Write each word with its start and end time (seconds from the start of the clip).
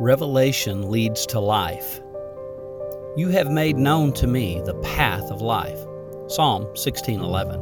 Revelation 0.00 0.92
leads 0.92 1.26
to 1.26 1.40
life. 1.40 2.00
You 3.16 3.30
have 3.30 3.50
made 3.50 3.76
known 3.76 4.12
to 4.12 4.28
me 4.28 4.62
the 4.64 4.74
path 4.74 5.28
of 5.32 5.42
life. 5.42 5.84
Psalm 6.28 6.68
16:11. 6.74 7.58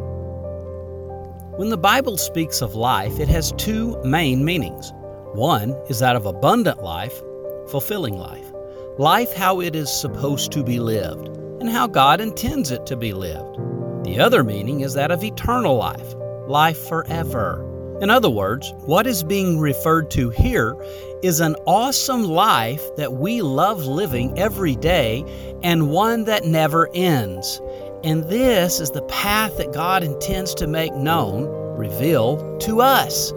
When 1.57 1.71
the 1.71 1.79
Bible 1.79 2.19
speaks 2.19 2.61
of 2.61 2.75
life, 2.75 3.19
it 3.19 3.29
has 3.29 3.53
two 3.53 3.97
main 4.05 4.45
meanings. 4.45 4.93
One 5.33 5.75
is 5.89 6.01
that 6.01 6.15
of 6.15 6.27
abundant 6.27 6.83
life, 6.83 7.23
fulfilling 7.69 8.19
life. 8.19 8.53
Life 8.99 9.33
how 9.33 9.61
it 9.61 9.75
is 9.75 9.91
supposed 9.91 10.53
to 10.53 10.63
be 10.63 10.79
lived 10.79 11.29
and 11.61 11.71
how 11.71 11.87
God 11.87 12.21
intends 12.21 12.71
it 12.71 12.85
to 12.85 12.97
be 12.97 13.15
lived. 13.15 13.57
The 14.05 14.21
other 14.21 14.45
meaning 14.45 14.81
is 14.81 14.93
that 14.93 15.11
of 15.11 15.25
eternal 15.25 15.77
life, 15.77 16.15
life 16.47 16.87
forever. 16.87 17.65
In 18.01 18.11
other 18.11 18.29
words, 18.29 18.75
what 18.85 19.07
is 19.07 19.23
being 19.23 19.59
referred 19.59 20.11
to 20.11 20.29
here 20.29 20.77
is 21.23 21.41
an 21.41 21.57
awesome 21.65 22.25
life 22.25 22.83
that 22.97 23.15
we 23.15 23.41
love 23.41 23.87
living 23.87 24.39
every 24.39 24.77
day 24.77 25.25
and 25.63 25.91
one 25.91 26.25
that 26.25 26.45
never 26.45 26.91
ends. 26.93 27.61
And 28.05 28.25
this 28.25 28.81
is 28.81 28.91
the 28.91 29.03
path 29.03 29.57
that 29.57 29.73
God 29.73 30.05
intends 30.05 30.55
to 30.57 30.67
make 30.67 30.95
known, 30.95 31.47
reveal 31.79 32.59
to 32.59 32.83
us. 32.83 33.33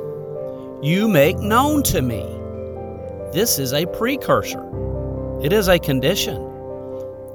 You 0.81 1.07
make 1.07 1.39
known 1.39 1.81
to 1.83 2.01
me. 2.01 2.23
This 3.31 3.59
is 3.59 3.73
a 3.73 3.85
precursor, 3.85 4.65
it 5.41 5.53
is 5.53 5.69
a 5.69 5.79
condition. 5.79 6.49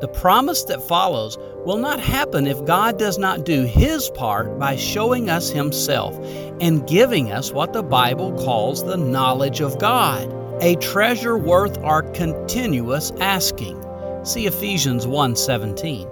The 0.01 0.09
promise 0.09 0.65
that 0.65 0.83
follows 0.83 1.39
will 1.65 1.79
not 1.79 1.99
happen 1.99 2.47
if 2.47 2.63
God 2.67 2.99
does 2.99 3.17
not 3.17 3.45
do 3.45 3.63
His 3.63 4.11
part 4.11 4.59
by 4.59 4.77
showing 4.77 5.31
us 5.31 5.49
Himself 5.49 6.15
and 6.61 6.87
giving 6.87 7.33
us 7.33 7.53
what 7.53 7.73
the 7.73 7.83
Bible 7.83 8.33
calls 8.45 8.85
the 8.85 8.97
knowledge 8.97 9.61
of 9.61 9.79
God, 9.79 10.33
a 10.63 10.77
treasure 10.77 11.37
worth 11.37 11.79
our 11.79 12.03
continuous 12.03 13.13
asking. 13.21 13.83
See 14.25 14.47
Ephesians 14.47 15.07
1:17. 15.07 16.09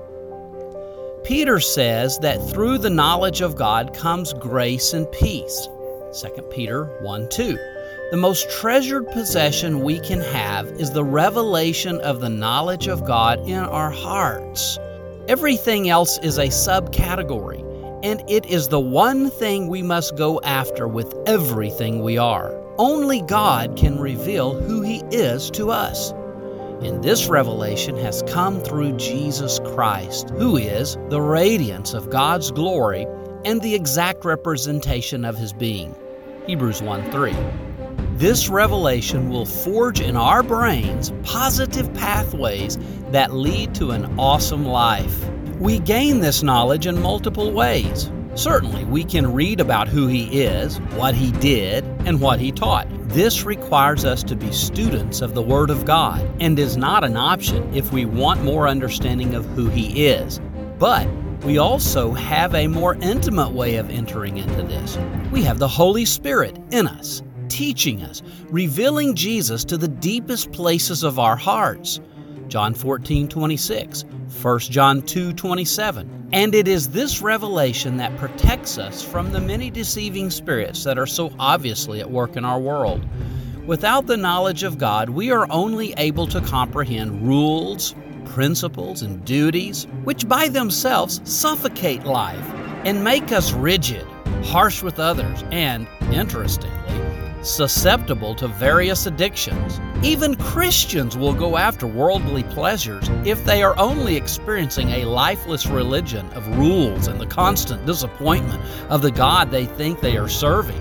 Peter 1.25 1.61
says 1.61 2.19
that 2.19 2.43
through 2.51 2.79
the 2.79 2.91
knowledge 2.91 3.41
of 3.41 3.57
God 3.57 3.95
comes 3.95 4.33
grace 4.33 4.93
and 4.93 5.11
peace. 5.13 5.69
2 6.13 6.43
Peter 6.51 6.85
1 7.01 7.29
2. 7.29 7.57
The 8.11 8.17
most 8.19 8.51
treasured 8.51 9.07
possession 9.13 9.81
we 9.81 9.99
can 10.01 10.21
have 10.21 10.67
is 10.73 10.91
the 10.91 11.05
revelation 11.05 11.99
of 12.01 12.21
the 12.21 12.29
knowledge 12.29 12.87
of 12.87 13.07
God 13.07 13.49
in 13.49 13.61
our 13.61 13.91
hearts. 13.91 14.79
Everything 15.29 15.89
else 15.89 16.19
is 16.19 16.37
a 16.37 16.49
subcategory, 16.49 17.62
and 18.03 18.23
it 18.29 18.47
is 18.47 18.69
the 18.69 18.81
one 18.81 19.31
thing 19.31 19.69
we 19.69 19.83
must 19.83 20.17
go 20.17 20.41
after 20.43 20.89
with 20.89 21.15
everything 21.27 22.03
we 22.03 22.19
are. 22.19 22.53
Only 22.79 23.23
God 23.23 23.77
can 23.77 23.99
reveal 23.99 24.61
who 24.61 24.83
He 24.83 25.03
is 25.11 25.51
to 25.53 25.71
us. 25.71 26.13
And 26.83 27.03
this 27.03 27.29
revelation 27.29 27.97
has 27.99 28.25
come 28.27 28.61
through 28.61 28.97
Jesus 28.97 29.61
Christ, 29.61 30.31
who 30.31 30.57
is 30.57 30.97
the 31.11 31.21
radiance 31.21 31.95
of 31.95 32.11
God's 32.11 32.51
glory 32.51 33.07
and 33.45 33.61
the 33.61 33.75
exact 33.75 34.25
representation 34.25 35.25
of 35.25 35.37
His 35.37 35.53
being. 35.53 35.95
Hebrews 36.47 36.83
1 36.83 37.11
3. 37.13 37.37
This 38.15 38.49
revelation 38.49 39.31
will 39.31 39.47
forge 39.47 40.01
in 40.01 40.17
our 40.17 40.43
brains 40.43 41.13
positive 41.23 41.93
pathways 41.95 42.79
that 43.11 43.33
lead 43.33 43.75
to 43.77 43.93
an 43.93 44.19
awesome 44.19 44.65
life. 44.65 45.25
We 45.63 45.79
gain 45.79 46.19
this 46.19 46.43
knowledge 46.43 46.89
in 46.89 47.01
multiple 47.01 47.53
ways. 47.53 48.11
Certainly, 48.35 48.85
we 48.87 49.05
can 49.05 49.33
read 49.33 49.61
about 49.61 49.87
who 49.87 50.09
He 50.09 50.43
is, 50.43 50.79
what 50.97 51.15
He 51.15 51.31
did, 51.31 51.85
and 52.05 52.21
what 52.21 52.41
He 52.41 52.51
taught. 52.51 52.89
This 53.09 53.45
requires 53.45 54.05
us 54.05 54.25
to 54.25 54.35
be 54.35 54.51
students 54.51 55.21
of 55.21 55.35
the 55.35 55.43
Word 55.43 55.71
of 55.71 55.85
God 55.85 56.29
and 56.41 56.59
is 56.59 56.77
not 56.77 57.05
an 57.05 57.17
option 57.17 57.73
if 57.73 57.93
we 57.93 58.07
want 58.07 58.43
more 58.43 58.67
understanding 58.67 59.37
of 59.37 59.47
who 59.51 59.69
He 59.69 60.09
is. 60.09 60.41
But 60.81 61.07
we 61.45 61.59
also 61.59 62.11
have 62.11 62.57
a 62.57 62.67
more 62.67 62.97
intimate 62.97 63.53
way 63.53 63.77
of 63.77 63.89
entering 63.89 64.39
into 64.39 64.65
this. 64.65 64.99
We 65.31 65.45
have 65.45 65.61
the 65.61 65.69
Holy 65.69 66.07
Spirit 66.07 66.59
in 66.73 66.89
us 66.89 67.23
teaching 67.53 68.03
us, 68.03 68.23
revealing 68.49 69.15
Jesus 69.15 69.63
to 69.67 69.77
the 69.77 69.87
deepest 69.87 70.51
places 70.53 71.03
of 71.05 71.19
our 71.19 71.37
hearts. 71.37 72.01
John 72.53 72.75
14, 72.75 73.29
26, 73.29 74.05
1 74.43 74.59
John 74.59 75.01
2, 75.01 75.33
27. 75.33 76.29
And 76.35 76.55
it 76.55 76.69
is 76.69 76.91
this 76.91 77.23
revelation 77.23 77.97
that 77.97 78.15
protects 78.19 78.77
us 78.77 79.03
from 79.03 79.33
the 79.33 79.41
many 79.41 79.71
deceiving 79.71 80.29
spirits 80.29 80.85
that 80.85 80.99
are 80.99 81.07
so 81.07 81.33
obviously 81.39 82.01
at 82.01 82.11
work 82.11 82.37
in 82.37 82.45
our 82.45 82.61
world. 82.61 83.09
Without 83.67 84.07
the 84.07 84.19
knowledge 84.19 84.65
of 84.65 84.77
God, 84.77 85.09
we 85.09 85.31
are 85.31 85.51
only 85.51 85.95
able 85.97 86.27
to 86.27 86.43
comprehend 86.43 87.27
rules, 87.27 87.95
principles, 88.27 89.01
and 89.01 89.25
duties, 89.25 89.87
which 90.05 90.29
by 90.29 90.49
themselves 90.49 91.23
suffocate 91.25 92.05
life 92.05 92.53
and 92.85 93.03
make 93.03 93.33
us 93.33 93.53
rigid, 93.53 94.07
harsh 94.45 94.83
with 94.83 94.99
others, 94.99 95.43
and, 95.53 95.89
interestingly, 96.13 96.69
susceptible 97.43 98.35
to 98.37 98.49
various 98.49 99.07
addictions. 99.07 99.81
Even 100.03 100.37
Christians 100.37 101.17
will 101.17 101.35
go 101.35 101.57
after 101.57 101.87
worldly 101.87 102.45
pleasures 102.45 103.09
if 103.25 103.45
they 103.45 103.63
are 103.63 103.79
only 103.79 104.17
experiencing 104.17 104.91
a 104.91 105.05
lifeless 105.05 105.67
religion 105.67 106.29
of 106.31 106.47
rules 106.59 107.09
and 107.09 107.21
the 107.21 107.27
constant 107.27 107.85
disappointment 107.87 108.63
of 108.91 109.03
the 109.03 109.11
God 109.11 109.51
they 109.51 109.67
think 109.67 110.01
they 110.01 110.17
are 110.17 110.29
serving. 110.29 110.81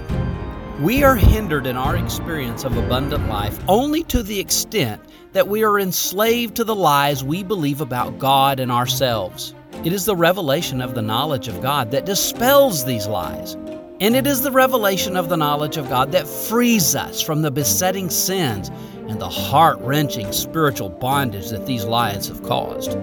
We 0.81 1.03
are 1.03 1.16
hindered 1.16 1.67
in 1.67 1.77
our 1.77 1.95
experience 1.95 2.63
of 2.63 2.78
abundant 2.78 3.28
life 3.28 3.59
only 3.67 4.03
to 4.05 4.23
the 4.23 4.39
extent 4.39 5.01
that 5.33 5.47
we 5.47 5.63
are 5.63 5.79
enslaved 5.79 6.55
to 6.55 6.63
the 6.63 6.75
lies 6.75 7.23
we 7.23 7.43
believe 7.43 7.81
about 7.81 8.19
God 8.19 8.59
and 8.59 8.72
ourselves. 8.72 9.53
It 9.85 9.93
is 9.93 10.05
the 10.05 10.16
revelation 10.16 10.81
of 10.81 10.95
the 10.95 11.01
knowledge 11.01 11.47
of 11.47 11.61
God 11.61 11.91
that 11.91 12.05
dispels 12.05 12.85
these 12.85 13.07
lies 13.07 13.55
and 14.01 14.16
it 14.16 14.25
is 14.25 14.41
the 14.41 14.51
revelation 14.51 15.16
of 15.16 15.29
the 15.29 15.38
knowledge 15.38 15.78
of 15.78 15.88
God 15.88 16.12
that 16.12 16.28
frees 16.28 16.95
us 16.95 17.22
from 17.22 17.44
the 17.44 17.51
besetting 17.51 18.09
sins 18.09 18.69
and 19.07 19.22
the 19.22 19.29
heart 19.29 19.79
wrenching 19.79 20.31
spiritual 20.31 20.89
bondage 20.89 21.50
that 21.50 21.67
these 21.67 21.85
lies 21.85 22.28
have 22.28 22.41
caused. 22.41 22.97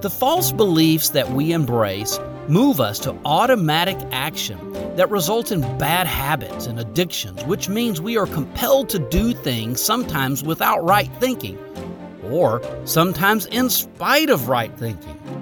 The 0.00 0.08
false 0.08 0.50
beliefs 0.50 1.10
that 1.10 1.30
we 1.30 1.52
embrace 1.52 2.18
move 2.48 2.80
us 2.80 2.98
to 3.00 3.14
automatic 3.26 3.98
action 4.12 4.58
that 4.96 5.10
results 5.10 5.52
in 5.52 5.60
bad 5.76 6.06
habits 6.06 6.66
and 6.66 6.80
addictions, 6.80 7.44
which 7.44 7.68
means 7.68 8.00
we 8.00 8.16
are 8.16 8.26
compelled 8.26 8.88
to 8.88 8.98
do 8.98 9.34
things 9.34 9.78
sometimes 9.82 10.42
without 10.42 10.82
right 10.84 11.10
thinking, 11.20 11.58
or 12.30 12.62
sometimes 12.86 13.44
in 13.46 13.68
spite 13.68 14.30
of 14.30 14.48
right 14.48 14.74
thinking. 14.78 15.35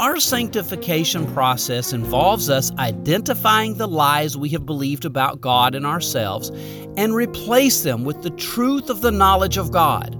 Our 0.00 0.18
sanctification 0.18 1.30
process 1.34 1.92
involves 1.92 2.48
us 2.48 2.72
identifying 2.78 3.76
the 3.76 3.86
lies 3.86 4.34
we 4.34 4.48
have 4.48 4.64
believed 4.64 5.04
about 5.04 5.42
God 5.42 5.74
and 5.74 5.84
ourselves 5.84 6.48
and 6.96 7.14
replace 7.14 7.82
them 7.82 8.04
with 8.04 8.22
the 8.22 8.30
truth 8.30 8.88
of 8.88 9.02
the 9.02 9.10
knowledge 9.10 9.58
of 9.58 9.72
God. 9.72 10.18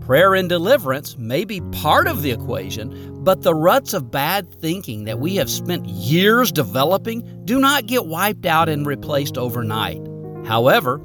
Prayer 0.00 0.34
and 0.34 0.48
deliverance 0.48 1.16
may 1.16 1.44
be 1.44 1.60
part 1.70 2.08
of 2.08 2.22
the 2.22 2.32
equation, 2.32 3.22
but 3.22 3.42
the 3.42 3.54
ruts 3.54 3.94
of 3.94 4.10
bad 4.10 4.52
thinking 4.60 5.04
that 5.04 5.20
we 5.20 5.36
have 5.36 5.50
spent 5.50 5.86
years 5.86 6.50
developing 6.50 7.44
do 7.44 7.60
not 7.60 7.86
get 7.86 8.06
wiped 8.06 8.44
out 8.44 8.68
and 8.68 8.88
replaced 8.88 9.38
overnight. 9.38 10.04
However, 10.44 11.00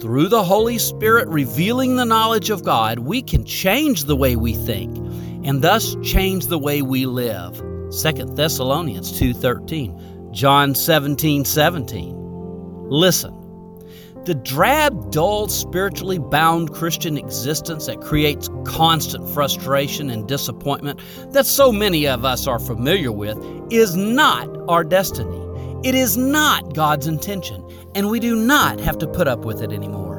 through 0.00 0.26
the 0.26 0.42
Holy 0.42 0.78
Spirit 0.78 1.28
revealing 1.28 1.94
the 1.94 2.04
knowledge 2.04 2.50
of 2.50 2.64
God, 2.64 2.98
we 2.98 3.22
can 3.22 3.44
change 3.44 4.04
the 4.04 4.16
way 4.16 4.34
we 4.34 4.54
think 4.54 5.03
and 5.44 5.62
thus 5.62 5.96
change 6.02 6.46
the 6.46 6.58
way 6.58 6.82
we 6.82 7.06
live. 7.06 7.62
2 7.90 8.34
Thessalonians 8.34 9.12
2:13, 9.12 9.94
John 10.32 10.74
17:17. 10.74 11.44
17. 11.44 12.16
Listen. 12.88 13.32
The 14.24 14.34
drab, 14.34 15.10
dull, 15.10 15.48
spiritually 15.48 16.18
bound 16.18 16.72
Christian 16.72 17.18
existence 17.18 17.84
that 17.86 18.00
creates 18.00 18.48
constant 18.64 19.28
frustration 19.28 20.08
and 20.08 20.26
disappointment 20.26 20.98
that 21.32 21.44
so 21.44 21.70
many 21.70 22.06
of 22.08 22.24
us 22.24 22.46
are 22.46 22.58
familiar 22.58 23.12
with 23.12 23.38
is 23.70 23.94
not 23.96 24.48
our 24.66 24.82
destiny. 24.82 25.40
It 25.84 25.94
is 25.94 26.16
not 26.16 26.72
God's 26.72 27.06
intention, 27.06 27.62
and 27.94 28.08
we 28.08 28.18
do 28.18 28.34
not 28.34 28.80
have 28.80 28.96
to 28.98 29.06
put 29.06 29.28
up 29.28 29.44
with 29.44 29.60
it 29.60 29.70
anymore. 29.70 30.13